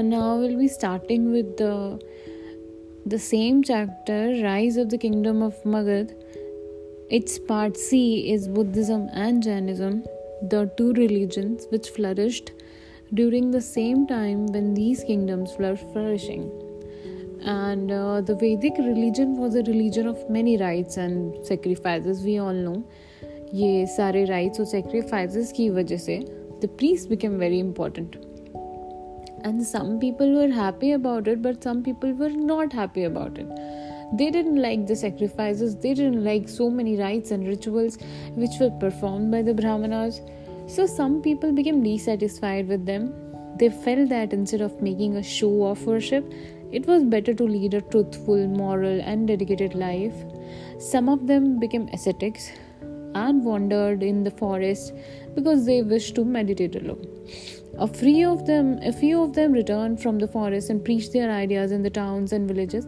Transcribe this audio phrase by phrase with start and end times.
[0.00, 1.72] uh, now we'll be starting with the
[3.14, 6.14] the same chapter, Rise of the Kingdom of Magad.
[7.08, 7.98] Its part C
[8.32, 10.02] is Buddhism and Jainism,
[10.54, 12.50] the two religions which flourished
[13.14, 16.50] during the same time when these kingdoms were flourishing.
[17.44, 22.62] And uh, the Vedic religion was a religion of many rites and sacrifices, we all
[22.68, 22.78] know.
[23.54, 26.16] ये सारे rites और sacrifices की वजह से
[26.60, 28.16] the priests became very important
[29.43, 33.47] and some people were happy about it but some people were not happy about it.
[34.13, 35.75] They didn't like the sacrifices.
[35.77, 37.97] They didn't like so many rites and rituals
[38.35, 40.21] which were performed by the brahmanas.
[40.67, 43.13] So some people became dissatisfied with them.
[43.57, 46.33] They felt that instead of making a show of worship
[46.71, 50.13] it was better to lead a truthful moral and dedicated life.
[50.79, 52.49] Some of them became ascetics
[53.13, 54.93] and wandered in the forest
[55.35, 57.05] because they wished to meditate alone
[57.80, 61.30] a few of them, a few of them returned from the forest and preached their
[61.30, 62.86] ideas in the towns and villages,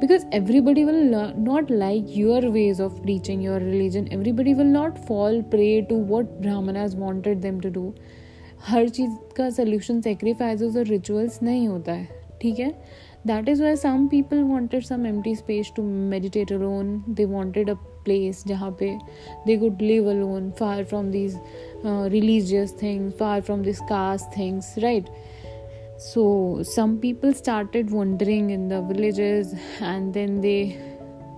[0.00, 4.08] because everybody will not like your ways of preaching your religion.
[4.10, 7.94] Everybody will not fall prey to what brahmanas wanted them to do.
[8.68, 12.08] हर चीज़ का solution sacrifices और rituals नहीं होता है
[12.42, 12.72] ठीक है
[13.28, 17.76] that is why some people wanted some empty space to meditate alone they wanted a
[18.09, 18.43] place
[18.83, 18.91] pe
[19.47, 21.39] they could live alone far from these
[21.85, 25.09] uh, religious things far from these caste things right?
[25.99, 30.79] So some people started wandering in the villages and then they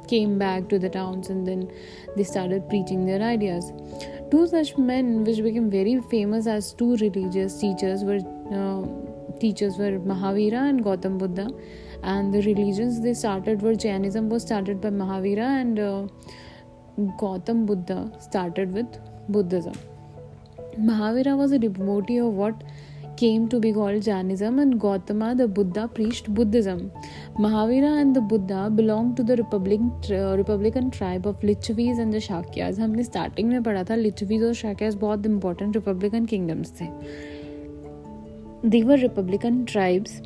[0.08, 1.72] came back to the towns and then
[2.16, 3.72] they started preaching their ideas.
[4.30, 8.20] Two such men which became very famous as two religious teachers were
[8.60, 11.50] uh, teachers were mahavira and gautam buddha.
[12.04, 16.08] And the religions they started were jainism was started by mahavira and uh,
[17.25, 18.99] gautam buddha started with
[19.29, 19.75] buddhism
[20.79, 22.63] Mahavira was a devotee of what
[23.17, 26.93] came to be called Jainism, and Gautama, the Buddha, preached Buddhism.
[27.39, 32.21] Mahavira and the Buddha belonged to the Republican, uh, Republican tribe of Lichavis and the
[32.21, 32.79] Shakyas.
[32.79, 36.89] हमने starting में पढ़ा था लिचवीज और शाक्यास बहुत important Republican kingdoms थे
[38.73, 40.21] they were republican tribes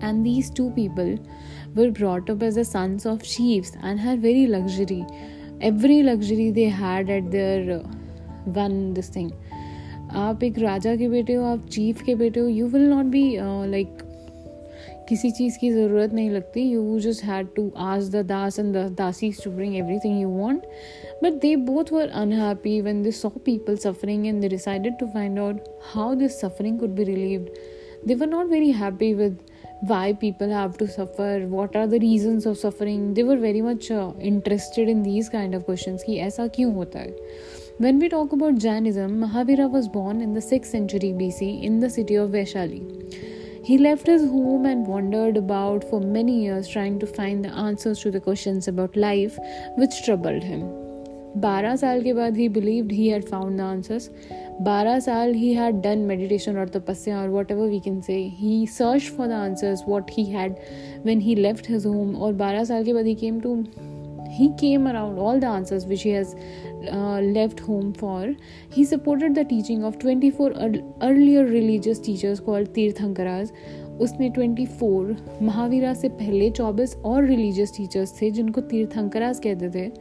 [0.00, 1.16] and these two people
[1.74, 5.04] were brought up as the sons of chiefs and had very luxury
[5.62, 7.86] every luxury they had at their uh,
[8.48, 9.30] one this thing
[10.16, 13.22] आप एक राजा के बेटे हो आप chief के बेटे हो you will not be
[13.70, 13.98] like
[15.08, 18.88] किसी चीज़ की ज़रूरत नहीं लगती you just had to ask the das and the
[18.98, 20.62] दासीज to bring everything you want
[21.22, 25.38] but they both were unhappy when they saw people suffering and they decided to find
[25.38, 27.50] out how this suffering could be relieved
[28.00, 29.38] they were not very happy with
[29.81, 33.13] why people have to suffer what are the reasons of suffering.
[33.13, 36.99] They were very much uh, interested in these kind of questions ki aisa kyun hota
[36.99, 37.13] hai
[37.79, 41.89] when we talk about jainism mahavira was born in the 6th century bc in the
[41.89, 42.81] city of vaishali.
[43.65, 47.99] He left his home and wandered about for many years trying to find the answers
[48.01, 49.37] to the questions about life
[49.77, 50.82] which troubled him.
[51.41, 54.09] 12 साल के बाद he believed he had found the answers
[54.61, 58.67] 12 साल he had done meditation और तपस्या और what ever we can say he
[58.67, 60.55] search for the answers what he had
[61.05, 63.63] when he left his home और 12 साल के बाद he came to
[64.27, 66.11] he came around all the answers which he
[67.33, 68.35] left home for
[68.73, 70.51] he supported the teaching of twenty four
[71.01, 73.49] earlier religious teachers teachers called Tirthankaras.
[73.99, 79.91] उसने 24 महावीरा से पहले 24 और रिलीजियस टीचर्स थे जिनको तीर्थंकराज कहते थे।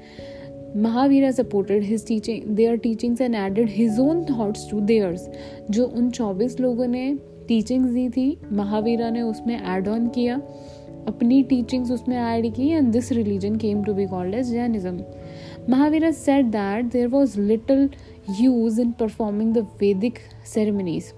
[0.84, 5.28] Mahavira supported his teaching there teachings and added his own thoughts to theirs
[5.72, 7.14] जो उन 24 लोगों ने
[7.48, 10.36] टीचिंग्स दी थी महावीरा ने उसमें एड ऑन किया
[11.08, 15.00] अपनी टीचिंग्स उसमें ऐड की and this religion came to be called as Jainism
[15.68, 17.90] Mahavira said that there was little
[18.36, 21.14] use in performing the Vedic ceremonies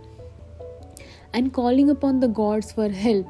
[1.32, 3.28] and calling upon the gods for help.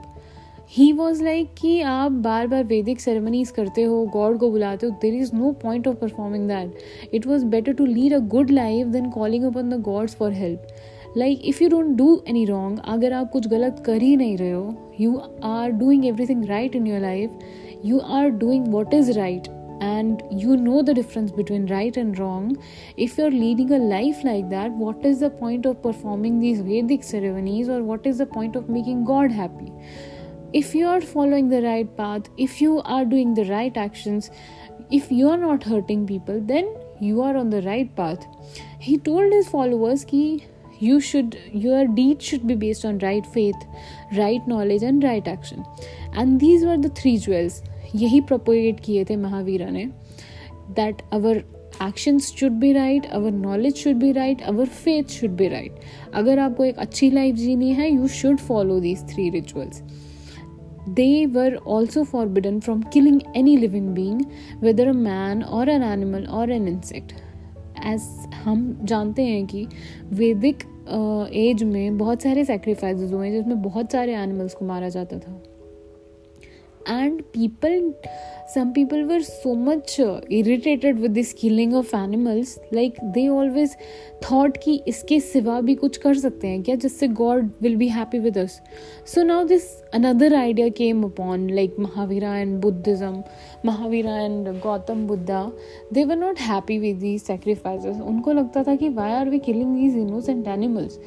[0.70, 4.92] he was like कि आप बार बार वैदिक ceremonies करते हो God को बुलाते हो
[5.02, 8.86] there is no point of performing that it was better to lead a good life
[8.86, 13.12] than calling upon the gods for help like if you don't do any wrong अगर
[13.12, 17.00] आप कुछ गलत कर ही नहीं रहे हो you are doing everything right in your
[17.00, 17.39] life
[17.84, 19.48] you are doing what is right
[19.84, 22.56] and you know the difference between right and wrong,
[22.97, 27.03] if you're leading a life like that, what is the point of performing these Vedic
[27.03, 29.72] ceremonies or what is the point of making God happy?
[30.53, 34.31] If you are following the right path, if you are doing the right actions,
[34.91, 38.26] if you are not hurting people, then you are on the right path.
[38.79, 40.46] He told his followers ki
[40.79, 43.55] you should your deeds should be based on right faith,
[44.17, 45.66] right knowledge, and right action.
[46.14, 47.61] And these were the three jewels
[47.96, 49.85] यही propagate किए थे महावीरा ने
[50.79, 51.43] that our
[51.81, 55.84] actions should be right our knowledge should be right our faith should be right
[56.22, 59.81] अगर आपको एक अच्छी life जीनी है you should follow these three rituals
[60.86, 64.19] They were also forbidden from killing any living being
[64.60, 67.15] whether a man or an animal or an insect
[67.86, 68.01] as
[68.34, 69.66] हम जानते हैं कि
[70.13, 70.63] वैदिक
[71.34, 75.42] एज में बहुत सारे सेक्रीफाइसेस हुए जिसमें बहुत सारे एनिमल्स को मारा जाता था
[76.86, 77.95] and people
[78.47, 82.59] some people were so much uh, irritated with this killing of animals.
[82.71, 83.77] Like they always
[84.22, 88.19] thought कि इसके सिवा भी कुछ कर सकते हैं क्या जिससे god will be happy
[88.19, 88.60] with us
[89.15, 93.22] so now this another idea came upon like Mahavira and Buddhism
[93.66, 95.42] Mahavira and Gautam Buddha
[95.92, 99.77] they were not happy with the sacrifices उनको लगता था कि why are we killing
[99.77, 100.98] these innocent animals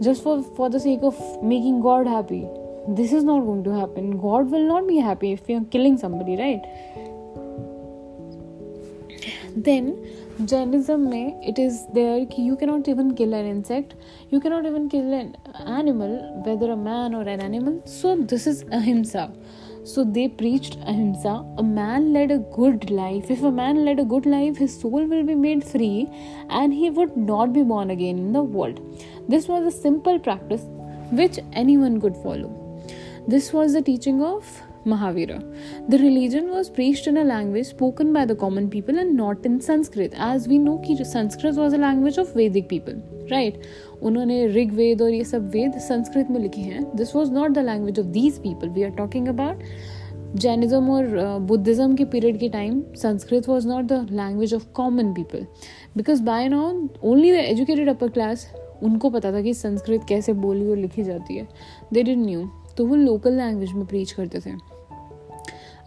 [0.00, 2.44] just for for the sake of making god happy
[2.88, 4.18] this is not going to happen.
[4.20, 6.62] God will not be happy if you are killing somebody right?
[9.56, 10.06] Then
[10.44, 13.94] jainism mein it is there you cannot even kill an insect.
[14.30, 15.36] You cannot even kill an
[15.66, 17.80] animal whether a man or an animal.
[17.86, 19.32] So this is ahimsa.
[19.84, 21.44] So they preached ahimsa.
[21.56, 23.30] A man led a good life.
[23.30, 26.10] If a man led a good life his soul will be made free
[26.50, 28.82] and he would not be born again in the world.
[29.26, 30.66] This was a simple practice
[31.12, 32.63] which anyone could follow
[33.26, 35.38] this was the teaching of Mahavira.
[35.88, 39.60] The religion was preached in a language spoken by the common people and not in
[39.60, 40.12] Sanskrit.
[40.14, 42.94] As we know कि Sanskrit was a language of Vedic people,
[43.30, 43.56] right?
[44.02, 48.00] उन्होंने ऋग्वेद और ये सब वेद संस्कृत में लिखे हैं this was not the language
[48.00, 49.62] of these people we are talking about
[50.36, 55.46] Jainism और Buddhism के पीरियड के time Sanskrit was not the language of common people
[55.96, 58.46] because by now only the educated upper class
[58.82, 61.48] उनको पता था कि संस्कृत कैसे बोली और लिखी जाती है
[61.92, 64.50] दे डिड न्यू तो वो लोकल लैंग्वेज में प्रीच करते थे।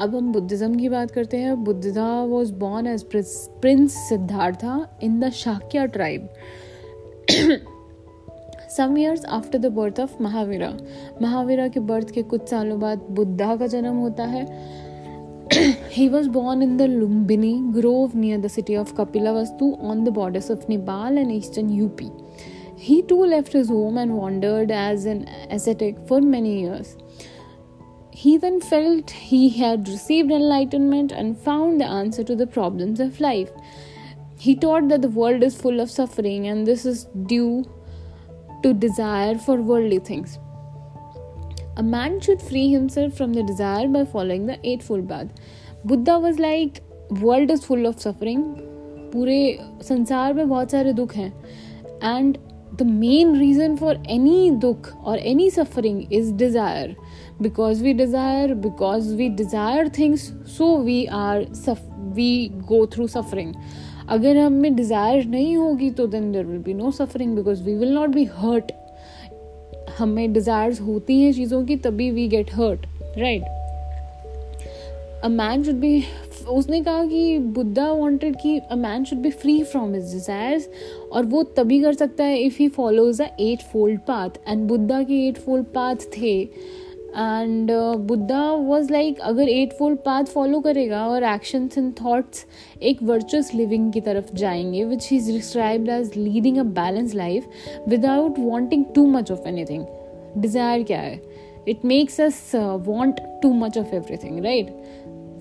[0.02, 5.30] अब हम बुद्धिज़्म की बात करते हैं। Buddha was born as prince Siddhartha in the
[5.30, 6.30] Shakya tribe
[8.70, 10.74] some years after the birth of Mahavira
[11.22, 14.46] Mahavira के बर्थ के कुछ सालों बाद बुद्धा का जन्म होता है।
[15.92, 20.50] He was born in the Lumbini Grove near the city of Kapilavastu on the borders
[20.50, 22.02] of Nepal and eastern UP.
[22.77, 26.97] He too left his home and wandered as an ascetic for many years.
[28.11, 33.21] He then felt he had received enlightenment and found the answer to the problems of
[33.21, 33.51] life.
[34.39, 37.65] He taught that the world is full of suffering and this is due
[38.63, 40.39] to desire for worldly things.
[41.77, 45.29] A man should free himself from the desire by following the Eightfold Path.
[45.85, 46.83] Buddha was like,
[47.21, 48.45] world is full of suffering.
[49.13, 51.33] पूरे संसार में बहुत सारे दुख हैं
[52.03, 52.39] and
[52.76, 56.96] the main reason for any दुख और any suffering is desire
[57.42, 60.22] because we desire because we desire things
[60.58, 61.46] so we are
[62.14, 63.54] we go through suffering
[64.10, 67.94] अगर हमें डिज़ायर नहीं होगी तो then there will be no suffering because we will
[67.94, 68.72] not be hurt
[70.00, 72.86] हमें desire होती हैं चीज़ों की, तभी we get hurt
[73.18, 73.44] right
[75.24, 76.04] a man should be
[76.48, 80.70] उसने कहा कि बुद्धा वांटेड कि a man should be free from his desires
[81.12, 83.28] और वो तभी कर सकता है if he follows a
[83.62, 86.50] eightfold path and Buddha के एट फोल्ड पाथ थे
[87.18, 92.46] एंड बुद्धा वॉज़ लाइक अगर एट फोल्ड पाथ फॉलो करेगा और एक्शंस एंड थाट्स
[92.82, 97.48] एक वर्चुअस लिविंग की तरफ़ जाएँगे which is described as leading a balance life
[97.88, 99.86] without wanting too much of anything
[100.38, 101.22] desire क्या है?
[101.68, 104.68] It makes us want too much of everything right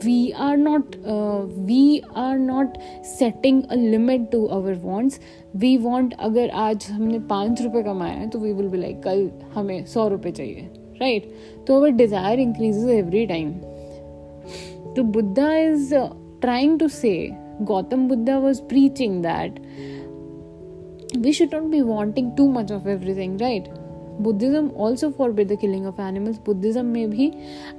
[0.04, 5.20] we are not uh, we are not setting a limit to our wants
[5.54, 9.30] we want अगर आज हमने पाँच रुपये कमाया है तो वी विल बी लाइक कल
[9.54, 10.68] हमें सौ रुपये चाहिए
[11.00, 11.32] राइट
[11.66, 13.52] तो our desire increases every time
[14.96, 15.94] तो Buddha is
[16.40, 17.16] trying to say
[17.62, 19.60] Gautam Buddha was preaching that
[21.14, 23.68] we should not be wanting too much of everything right
[24.20, 27.26] Buddhism also forbid the killing of animals Buddhism में भी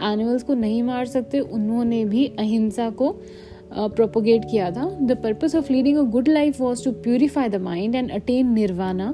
[0.04, 3.12] animals को नहीं मार सकते। उन्होंने भी अहिंसा को
[3.72, 7.96] प्रोपोगेट किया था। The purpose of leading a good life was to purify the mind
[7.96, 9.14] and attain nirvana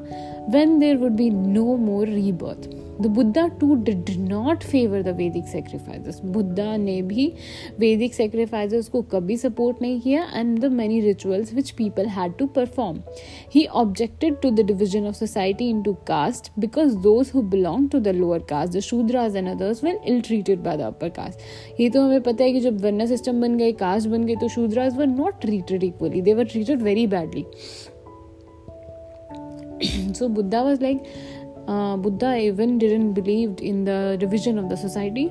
[0.49, 2.69] when there would be no more rebirth
[3.01, 7.25] the Buddha too did not favour the Vedic sacrifices Buddha ने भी
[7.79, 12.47] वैदिक sacrifices को कभी support नहीं किया and the many rituals which people had to
[12.55, 13.01] perform
[13.53, 18.15] he objected to the division of society into caste because those who belong to the
[18.15, 22.01] lower caste the Shudras and others were ill treated by the upper caste ये तो
[22.01, 25.07] हमें पता है कि जब varna system बन गए caste बन गए तो Shudras were
[25.07, 27.45] not treated equally they were treated very badly
[30.13, 31.05] so, buddha was like
[31.67, 35.29] uh, Buddha even didn't believe in the division of the society.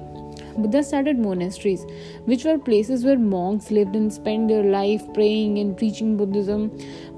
[0.56, 1.84] Buddha started monasteries,
[2.26, 6.68] which were places where monks lived and spent their life praying and preaching Buddhism.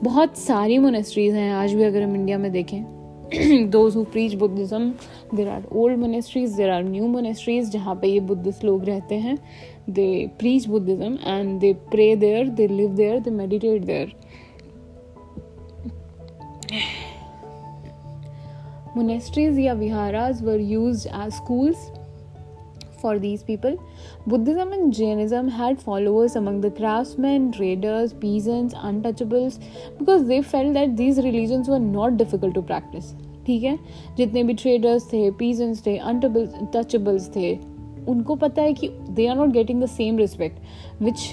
[0.02, 4.96] बहुत सारी monasteries हैं आज भी अगर हम India में देखें those who preach Buddhism
[5.32, 9.36] there are old monasteries there are new monasteries जहाँ पे ये बुद्धिस्ट लोग रहते हैं
[9.98, 10.10] they
[10.42, 14.08] preach Buddhism and they pray there they live there they meditate there
[18.95, 21.89] monasteries या viharas were used as schools
[23.01, 23.77] for these people.
[24.27, 29.59] Buddhism and Jainism had followers among the craftsmen, traders, peasants, untouchables
[29.97, 33.13] because they felt that these religions were not difficult to practice.
[33.45, 33.77] ठीक है
[34.17, 37.53] जितने भी traders थे peasants थे untouchables थे
[38.11, 41.23] उनको पता है कि they are not getting the same respect which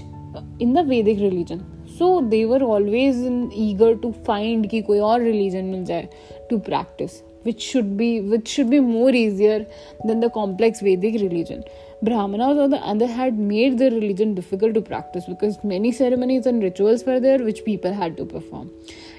[0.62, 1.60] in the Vedic religion
[1.98, 6.08] so they were always in eager to find कि कोई और रिलीजन मिल जाए
[6.50, 9.65] to practice which should be which should be more easier
[10.05, 11.63] than the complex Vedic religion.
[12.03, 16.63] Brahmanas, on the other hand, made their religion difficult to practice because many ceremonies and
[16.63, 18.71] rituals were there which people had to perform.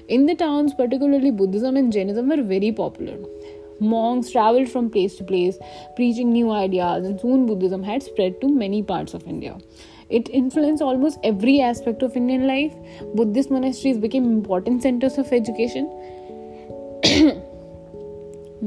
[0.09, 3.17] In the towns, particularly Buddhism and Jainism were very popular.
[3.79, 5.57] Monks traveled from place to place,
[5.95, 9.57] preaching new ideas, and soon Buddhism had spread to many parts of India.
[10.09, 12.73] It influenced almost every aspect of Indian life.
[13.15, 15.89] Buddhist monasteries became important centers of education.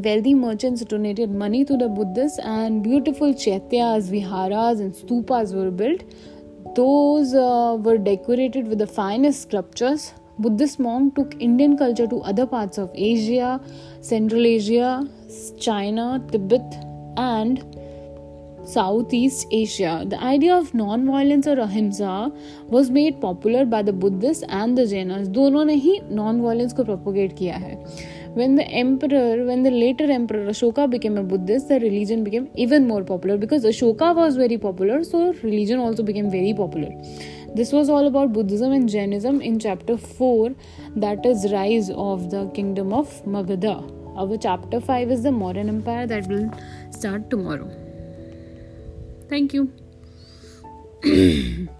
[0.05, 6.03] Wealthy merchants donated money to the Buddhists, and beautiful chaityas, viharas, and stupas were built.
[6.75, 10.13] Those uh, were decorated with the finest sculptures.
[10.39, 13.59] Buddhist monks took Indian culture to other parts of Asia,
[14.03, 15.09] Central Asia,
[15.59, 16.77] China, Tibet,
[17.17, 17.65] and
[18.67, 20.05] Southeast Asia.
[20.07, 22.31] The idea of non-violence or ahimsa
[22.69, 25.29] was made popular by the Buddhists and the Jainas.
[25.29, 27.85] दोनों ने ही non-violence को propagate किया है.
[28.37, 32.87] When the emperor, when the later emperor Ashoka became a Buddhist, the religion became even
[32.87, 36.91] more popular because Ashoka was very popular, so religion also became very popular.
[37.55, 40.55] This was all about Buddhism and Jainism in chapter 4,
[40.97, 43.75] that is Rise of the Kingdom of Magadha.
[44.19, 46.51] Our chapter 5 is the Mauryan Empire that will
[46.91, 47.71] start tomorrow.
[49.31, 49.73] Thank you.